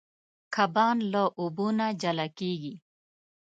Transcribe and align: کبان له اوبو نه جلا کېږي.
کبان 0.55 0.97
له 1.13 1.23
اوبو 1.39 1.67
نه 1.77 1.87
جلا 2.01 2.27
کېږي. 2.39 2.73